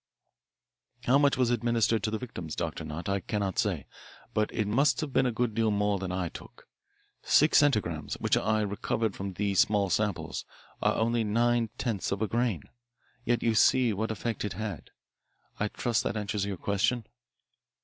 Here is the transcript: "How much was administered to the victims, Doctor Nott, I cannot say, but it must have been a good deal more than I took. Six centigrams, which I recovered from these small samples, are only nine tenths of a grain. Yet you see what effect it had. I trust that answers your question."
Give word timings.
"How 1.03 1.19
much 1.19 1.37
was 1.37 1.51
administered 1.51 2.01
to 2.01 2.09
the 2.09 2.17
victims, 2.17 2.55
Doctor 2.55 2.83
Nott, 2.83 3.07
I 3.07 3.19
cannot 3.19 3.59
say, 3.59 3.85
but 4.33 4.51
it 4.51 4.67
must 4.67 4.99
have 5.01 5.13
been 5.13 5.27
a 5.27 5.31
good 5.31 5.53
deal 5.53 5.69
more 5.69 5.99
than 5.99 6.11
I 6.11 6.27
took. 6.29 6.67
Six 7.21 7.59
centigrams, 7.59 8.15
which 8.19 8.35
I 8.35 8.61
recovered 8.61 9.15
from 9.15 9.33
these 9.33 9.59
small 9.59 9.91
samples, 9.91 10.43
are 10.81 10.95
only 10.95 11.23
nine 11.23 11.69
tenths 11.77 12.11
of 12.11 12.23
a 12.23 12.27
grain. 12.27 12.63
Yet 13.25 13.43
you 13.43 13.53
see 13.53 13.93
what 13.93 14.09
effect 14.09 14.43
it 14.43 14.53
had. 14.53 14.89
I 15.59 15.67
trust 15.67 16.01
that 16.01 16.17
answers 16.17 16.45
your 16.47 16.57
question." 16.57 17.05